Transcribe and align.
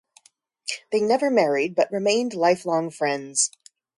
They 0.91 0.99
never 0.99 1.29
married 1.29 1.75
but 1.75 1.91
remain 1.91 2.29
lifelong 2.29 2.89
friends. 2.89 3.51